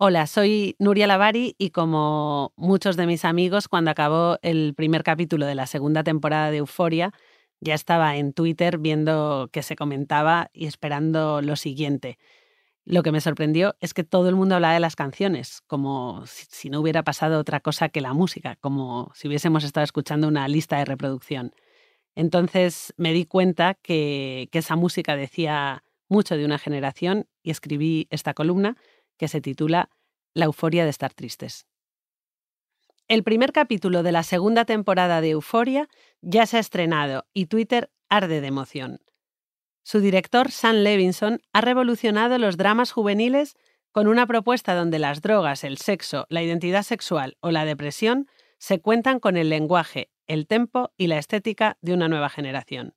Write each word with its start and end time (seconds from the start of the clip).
Hola, 0.00 0.28
soy 0.28 0.76
Nuria 0.78 1.08
Lavari 1.08 1.56
y 1.58 1.70
como 1.70 2.52
muchos 2.54 2.96
de 2.96 3.04
mis 3.04 3.24
amigos, 3.24 3.66
cuando 3.66 3.90
acabó 3.90 4.38
el 4.42 4.72
primer 4.76 5.02
capítulo 5.02 5.44
de 5.44 5.56
la 5.56 5.66
segunda 5.66 6.04
temporada 6.04 6.52
de 6.52 6.58
Euforia, 6.58 7.12
ya 7.58 7.74
estaba 7.74 8.16
en 8.16 8.32
Twitter 8.32 8.78
viendo 8.78 9.50
que 9.52 9.64
se 9.64 9.74
comentaba 9.74 10.50
y 10.52 10.66
esperando 10.66 11.42
lo 11.42 11.56
siguiente. 11.56 12.16
Lo 12.84 13.02
que 13.02 13.10
me 13.10 13.20
sorprendió 13.20 13.74
es 13.80 13.92
que 13.92 14.04
todo 14.04 14.28
el 14.28 14.36
mundo 14.36 14.54
hablaba 14.54 14.74
de 14.74 14.78
las 14.78 14.94
canciones, 14.94 15.62
como 15.66 16.22
si 16.26 16.70
no 16.70 16.78
hubiera 16.78 17.02
pasado 17.02 17.40
otra 17.40 17.58
cosa 17.58 17.88
que 17.88 18.00
la 18.00 18.14
música, 18.14 18.54
como 18.60 19.10
si 19.16 19.26
hubiésemos 19.26 19.64
estado 19.64 19.82
escuchando 19.82 20.28
una 20.28 20.46
lista 20.46 20.78
de 20.78 20.84
reproducción. 20.84 21.56
Entonces 22.14 22.94
me 22.98 23.12
di 23.12 23.24
cuenta 23.24 23.74
que, 23.74 24.48
que 24.52 24.60
esa 24.60 24.76
música 24.76 25.16
decía 25.16 25.82
mucho 26.08 26.36
de 26.36 26.44
una 26.44 26.58
generación 26.58 27.26
y 27.42 27.50
escribí 27.50 28.06
esta 28.10 28.32
columna 28.32 28.76
que 29.18 29.28
se 29.28 29.40
titula 29.40 29.90
La 30.32 30.46
euforia 30.46 30.84
de 30.84 30.90
estar 30.90 31.12
tristes. 31.12 31.66
El 33.08 33.22
primer 33.22 33.52
capítulo 33.52 34.02
de 34.02 34.12
la 34.12 34.22
segunda 34.22 34.64
temporada 34.64 35.20
de 35.20 35.30
Euforia 35.30 35.88
ya 36.20 36.44
se 36.44 36.58
ha 36.58 36.60
estrenado 36.60 37.26
y 37.32 37.46
Twitter 37.46 37.90
arde 38.10 38.40
de 38.40 38.46
emoción. 38.46 39.00
Su 39.82 40.00
director, 40.00 40.50
Sam 40.50 40.76
Levinson, 40.76 41.40
ha 41.54 41.62
revolucionado 41.62 42.36
los 42.36 42.58
dramas 42.58 42.92
juveniles 42.92 43.56
con 43.92 44.06
una 44.08 44.26
propuesta 44.26 44.74
donde 44.74 44.98
las 44.98 45.22
drogas, 45.22 45.64
el 45.64 45.78
sexo, 45.78 46.26
la 46.28 46.42
identidad 46.42 46.82
sexual 46.82 47.38
o 47.40 47.50
la 47.50 47.64
depresión 47.64 48.28
se 48.58 48.80
cuentan 48.80 49.20
con 49.20 49.38
el 49.38 49.48
lenguaje, 49.48 50.10
el 50.26 50.46
tempo 50.46 50.92
y 50.98 51.06
la 51.06 51.16
estética 51.16 51.78
de 51.80 51.94
una 51.94 52.08
nueva 52.08 52.28
generación. 52.28 52.94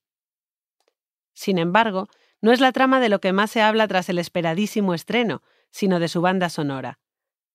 Sin 1.34 1.58
embargo, 1.58 2.10
no 2.42 2.52
es 2.52 2.60
la 2.60 2.74
trama 2.74 3.00
de 3.00 3.08
lo 3.08 3.22
que 3.22 3.32
más 3.32 3.52
se 3.52 3.62
habla 3.62 3.88
tras 3.88 4.10
el 4.10 4.18
esperadísimo 4.18 4.94
estreno, 4.94 5.42
sino 5.72 6.00
de 6.00 6.08
su 6.08 6.22
banda 6.22 6.50
sonora. 6.50 7.00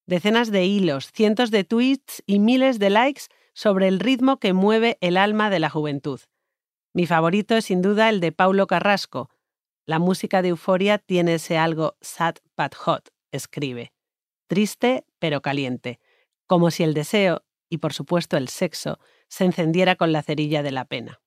Decenas 0.07 0.51
de 0.51 0.65
hilos, 0.65 1.11
cientos 1.13 1.51
de 1.51 1.65
tweets 1.65 2.23
y 2.27 2.39
miles 2.39 2.79
de 2.79 2.91
likes 2.91 3.23
sobre 3.55 3.89
el 3.89 4.01
ritmo 4.01 4.39
que 4.39 4.53
mueve 4.53 4.99
el 5.01 5.17
alma 5.17 5.51
de 5.51 5.59
la 5.59 5.71
juventud. 5.71 6.21
Mi 6.93 7.07
favorito 7.07 7.57
es 7.57 7.67
sin 7.67 7.83
duda 7.83 8.09
el 8.09 8.21
de 8.21 8.33
Paulo 8.33 8.67
Carrasco. 8.67 9.31
La 9.85 9.99
música 9.99 10.43
de 10.43 10.49
Euforia 10.49 10.99
tiene 10.99 11.35
ese 11.35 11.59
algo 11.59 11.97
sad 12.01 12.37
but 12.57 12.75
hot, 12.75 13.11
escribe. 13.33 13.93
Triste 14.47 15.05
pero 15.19 15.43
caliente, 15.43 16.01
como 16.47 16.71
si 16.71 16.85
el 16.85 16.95
deseo, 16.95 17.45
y 17.69 17.79
por 17.79 17.93
supuesto 17.93 18.37
el 18.37 18.49
sexo, 18.49 18.99
se 19.29 19.45
encendiera 19.45 19.97
con 19.97 20.13
la 20.13 20.23
cerilla 20.23 20.63
de 20.63 20.71
la 20.71 20.85
pena. 20.85 21.21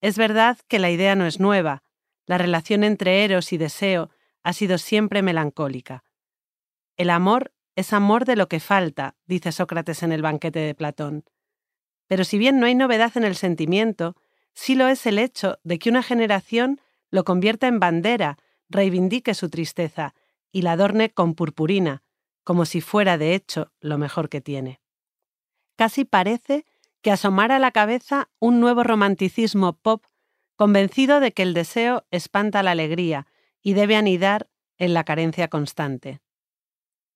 Es 0.00 0.18
verdad 0.18 0.58
que 0.68 0.78
la 0.78 0.90
idea 0.90 1.14
no 1.14 1.26
es 1.26 1.40
nueva. 1.40 1.82
La 2.26 2.36
relación 2.36 2.84
entre 2.84 3.24
eros 3.24 3.52
y 3.52 3.58
deseo 3.58 4.10
ha 4.44 4.52
sido 4.52 4.78
siempre 4.78 5.22
melancólica. 5.22 6.04
El 6.96 7.10
amor 7.10 7.52
es 7.74 7.92
amor 7.92 8.24
de 8.24 8.36
lo 8.36 8.46
que 8.46 8.60
falta, 8.60 9.16
dice 9.26 9.50
Sócrates 9.50 10.02
en 10.02 10.12
el 10.12 10.22
banquete 10.22 10.60
de 10.60 10.74
Platón. 10.74 11.24
Pero 12.06 12.22
si 12.24 12.38
bien 12.38 12.60
no 12.60 12.66
hay 12.66 12.74
novedad 12.74 13.16
en 13.16 13.24
el 13.24 13.34
sentimiento, 13.34 14.14
sí 14.52 14.76
lo 14.76 14.86
es 14.86 15.06
el 15.06 15.18
hecho 15.18 15.58
de 15.64 15.78
que 15.78 15.90
una 15.90 16.02
generación 16.02 16.80
lo 17.10 17.24
convierta 17.24 17.66
en 17.66 17.80
bandera, 17.80 18.38
reivindique 18.68 19.34
su 19.34 19.48
tristeza 19.48 20.14
y 20.52 20.62
la 20.62 20.72
adorne 20.72 21.10
con 21.10 21.34
purpurina, 21.34 22.02
como 22.44 22.66
si 22.66 22.80
fuera 22.80 23.18
de 23.18 23.34
hecho 23.34 23.72
lo 23.80 23.98
mejor 23.98 24.28
que 24.28 24.40
tiene. 24.40 24.80
Casi 25.76 26.04
parece 26.04 26.66
que 27.00 27.10
asomara 27.10 27.56
a 27.56 27.60
la 27.60 27.72
cabeza 27.72 28.28
un 28.38 28.60
nuevo 28.60 28.84
romanticismo 28.84 29.72
pop 29.72 30.04
convencido 30.56 31.18
de 31.20 31.32
que 31.32 31.42
el 31.42 31.54
deseo 31.54 32.04
espanta 32.10 32.62
la 32.62 32.72
alegría 32.72 33.26
y 33.64 33.72
debe 33.72 33.96
anidar 33.96 34.48
en 34.78 34.94
la 34.94 35.02
carencia 35.02 35.48
constante. 35.48 36.20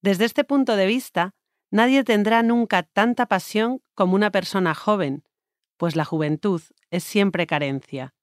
Desde 0.01 0.25
este 0.25 0.43
punto 0.43 0.75
de 0.75 0.87
vista, 0.87 1.35
nadie 1.71 2.03
tendrá 2.03 2.43
nunca 2.43 2.83
tanta 2.83 3.27
pasión 3.27 3.83
como 3.95 4.17
una 4.17 4.31
persona 4.31 4.75
joven, 4.75 5.23
pues 5.77 5.95
la 5.95 6.05
juventud 6.05 6.63
es 6.91 7.05
siempre 7.05 7.47
carencia. 7.47 8.15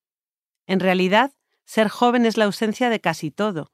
En 0.66 0.80
realidad, 0.80 1.34
ser 1.66 1.88
joven 1.88 2.25
es 2.25 2.35
la 2.35 2.46
ausencia 2.46 2.90
de 2.90 3.00
casi 3.00 3.30
todo, 3.30 3.72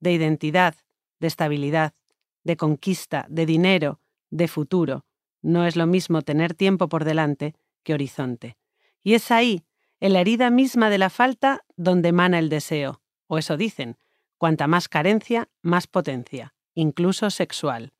de 0.00 0.12
identidad, 0.12 0.74
de 1.18 1.26
estabilidad, 1.26 1.94
de 2.42 2.56
conquista, 2.56 3.26
de 3.30 3.46
dinero, 3.46 4.00
de 4.30 4.48
futuro. 4.48 5.06
No 5.40 5.64
es 5.64 5.76
lo 5.76 5.86
mismo 5.86 6.20
tener 6.22 6.52
tiempo 6.52 6.88
por 6.88 7.04
delante 7.04 7.54
que 7.82 7.94
horizonte. 7.94 8.58
Y 9.02 9.14
es 9.14 9.30
ahí, 9.30 9.64
en 10.00 10.12
la 10.12 10.20
herida 10.20 10.50
misma 10.50 10.90
de 10.90 10.98
la 10.98 11.08
falta, 11.08 11.64
donde 11.76 12.10
emana 12.10 12.38
el 12.38 12.50
deseo, 12.50 13.00
o 13.26 13.38
eso 13.38 13.56
dicen, 13.56 13.96
cuanta 14.38 14.66
más 14.66 14.88
carencia, 14.88 15.48
más 15.62 15.86
potencia, 15.86 16.54
incluso 16.74 17.30
sexual. 17.30 17.92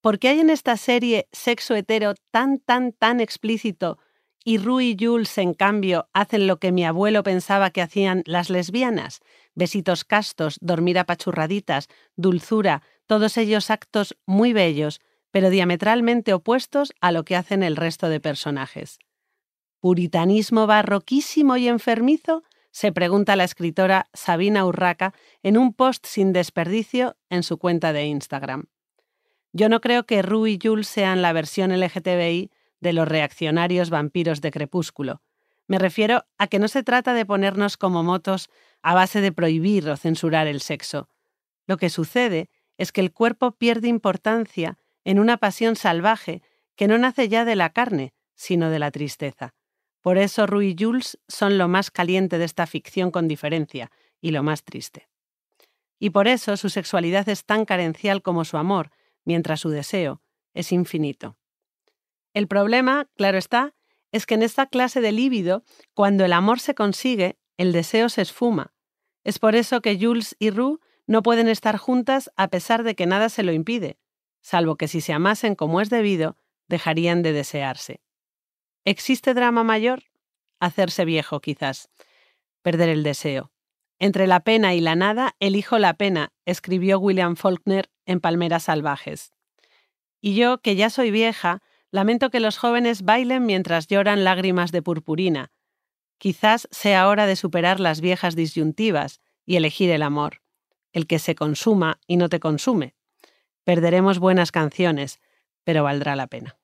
¿Por 0.00 0.18
qué 0.18 0.28
hay 0.28 0.40
en 0.40 0.50
esta 0.50 0.76
serie 0.76 1.28
sexo 1.30 1.74
hetero 1.76 2.14
tan, 2.32 2.58
tan, 2.58 2.92
tan 2.92 3.20
explícito 3.20 3.98
y 4.44 4.58
Rue 4.58 4.84
y 4.86 4.96
Jules, 4.98 5.38
en 5.38 5.54
cambio, 5.54 6.08
hacen 6.12 6.48
lo 6.48 6.58
que 6.58 6.72
mi 6.72 6.84
abuelo 6.84 7.22
pensaba 7.22 7.70
que 7.70 7.80
hacían 7.80 8.24
las 8.26 8.50
lesbianas? 8.50 9.20
Besitos 9.54 10.04
castos, 10.04 10.58
dormir 10.60 10.98
apachurraditas, 10.98 11.86
dulzura, 12.16 12.82
todos 13.06 13.36
ellos 13.36 13.70
actos 13.70 14.16
muy 14.26 14.52
bellos, 14.52 15.00
pero 15.30 15.50
diametralmente 15.50 16.34
opuestos 16.34 16.92
a 17.00 17.12
lo 17.12 17.24
que 17.24 17.36
hacen 17.36 17.62
el 17.62 17.76
resto 17.76 18.08
de 18.08 18.18
personajes. 18.18 18.98
¿Puritanismo 19.78 20.66
barroquísimo 20.66 21.56
y 21.56 21.68
enfermizo? 21.68 22.42
Se 22.72 22.90
pregunta 22.90 23.36
la 23.36 23.44
escritora 23.44 24.06
Sabina 24.14 24.64
Urraca 24.64 25.14
en 25.42 25.56
un 25.56 25.74
post 25.74 26.06
sin 26.06 26.32
desperdicio 26.32 27.16
en 27.30 27.42
su 27.42 27.58
cuenta 27.58 27.92
de 27.92 28.06
Instagram. 28.06 28.64
Yo 29.52 29.68
no 29.68 29.80
creo 29.80 30.04
que 30.06 30.22
Rue 30.22 30.52
y 30.52 30.58
Jules 30.60 30.88
sean 30.88 31.20
la 31.20 31.34
versión 31.34 31.70
LGTBI 31.78 32.50
de 32.80 32.92
los 32.94 33.06
reaccionarios 33.06 33.90
vampiros 33.90 34.40
de 34.40 34.50
Crepúsculo. 34.50 35.22
Me 35.68 35.78
refiero 35.78 36.24
a 36.38 36.46
que 36.46 36.58
no 36.58 36.66
se 36.66 36.82
trata 36.82 37.12
de 37.14 37.26
ponernos 37.26 37.76
como 37.76 38.02
motos 38.02 38.48
a 38.82 38.94
base 38.94 39.20
de 39.20 39.32
prohibir 39.32 39.88
o 39.88 39.96
censurar 39.96 40.46
el 40.46 40.62
sexo. 40.62 41.08
Lo 41.66 41.76
que 41.76 41.90
sucede 41.90 42.48
es 42.78 42.90
que 42.90 43.02
el 43.02 43.12
cuerpo 43.12 43.52
pierde 43.52 43.88
importancia 43.88 44.78
en 45.04 45.18
una 45.18 45.36
pasión 45.36 45.76
salvaje 45.76 46.42
que 46.74 46.88
no 46.88 46.96
nace 46.96 47.28
ya 47.28 47.44
de 47.44 47.54
la 47.54 47.70
carne, 47.70 48.14
sino 48.34 48.70
de 48.70 48.78
la 48.78 48.90
tristeza. 48.90 49.54
Por 50.02 50.18
eso 50.18 50.46
Rue 50.46 50.66
y 50.66 50.76
Jules 50.78 51.18
son 51.28 51.56
lo 51.56 51.68
más 51.68 51.90
caliente 51.90 52.36
de 52.36 52.44
esta 52.44 52.66
ficción 52.66 53.10
con 53.10 53.28
diferencia 53.28 53.90
y 54.20 54.32
lo 54.32 54.42
más 54.42 54.64
triste. 54.64 55.08
Y 55.98 56.10
por 56.10 56.26
eso 56.28 56.56
su 56.56 56.68
sexualidad 56.68 57.28
es 57.28 57.44
tan 57.44 57.64
carencial 57.64 58.22
como 58.22 58.44
su 58.44 58.56
amor, 58.56 58.90
mientras 59.24 59.60
su 59.60 59.70
deseo 59.70 60.20
es 60.54 60.72
infinito. 60.72 61.36
El 62.34 62.48
problema, 62.48 63.08
claro 63.16 63.38
está, 63.38 63.74
es 64.10 64.26
que 64.26 64.34
en 64.34 64.42
esta 64.42 64.66
clase 64.66 65.00
de 65.00 65.12
líbido, 65.12 65.64
cuando 65.94 66.24
el 66.24 66.32
amor 66.32 66.60
se 66.60 66.74
consigue, 66.74 67.38
el 67.56 67.72
deseo 67.72 68.08
se 68.08 68.22
esfuma. 68.22 68.74
Es 69.24 69.38
por 69.38 69.54
eso 69.54 69.80
que 69.80 69.98
Jules 69.98 70.36
y 70.38 70.50
Rue 70.50 70.80
no 71.06 71.22
pueden 71.22 71.48
estar 71.48 71.76
juntas 71.76 72.30
a 72.36 72.48
pesar 72.48 72.82
de 72.82 72.94
que 72.94 73.06
nada 73.06 73.28
se 73.28 73.42
lo 73.42 73.52
impide, 73.52 73.98
salvo 74.40 74.76
que 74.76 74.88
si 74.88 75.00
se 75.00 75.12
amasen 75.12 75.54
como 75.54 75.80
es 75.80 75.88
debido, 75.88 76.36
dejarían 76.68 77.22
de 77.22 77.32
desearse. 77.32 78.00
¿Existe 78.84 79.32
drama 79.32 79.62
mayor? 79.62 80.02
Hacerse 80.58 81.04
viejo, 81.04 81.40
quizás. 81.40 81.88
Perder 82.62 82.88
el 82.88 83.04
deseo. 83.04 83.52
Entre 84.00 84.26
la 84.26 84.40
pena 84.40 84.74
y 84.74 84.80
la 84.80 84.96
nada, 84.96 85.36
elijo 85.38 85.78
la 85.78 85.94
pena, 85.94 86.32
escribió 86.46 86.98
William 86.98 87.36
Faulkner 87.36 87.90
en 88.06 88.20
Palmeras 88.20 88.64
Salvajes. 88.64 89.32
Y 90.20 90.34
yo, 90.34 90.58
que 90.58 90.74
ya 90.74 90.90
soy 90.90 91.12
vieja, 91.12 91.62
lamento 91.92 92.30
que 92.30 92.40
los 92.40 92.58
jóvenes 92.58 93.02
bailen 93.02 93.46
mientras 93.46 93.86
lloran 93.86 94.24
lágrimas 94.24 94.72
de 94.72 94.82
purpurina. 94.82 95.52
Quizás 96.18 96.66
sea 96.72 97.06
hora 97.06 97.26
de 97.26 97.36
superar 97.36 97.78
las 97.78 98.00
viejas 98.00 98.34
disyuntivas 98.34 99.20
y 99.46 99.56
elegir 99.56 99.90
el 99.90 100.02
amor, 100.02 100.42
el 100.92 101.06
que 101.06 101.20
se 101.20 101.36
consuma 101.36 102.00
y 102.08 102.16
no 102.16 102.28
te 102.28 102.40
consume. 102.40 102.96
Perderemos 103.62 104.18
buenas 104.18 104.50
canciones, 104.50 105.20
pero 105.62 105.84
valdrá 105.84 106.16
la 106.16 106.26
pena. 106.26 106.58